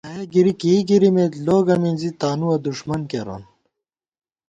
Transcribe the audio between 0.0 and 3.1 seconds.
بۡلیایہ گری کېئی گِرِمېت لوگہ مِنزی تانُوَہ دݭمن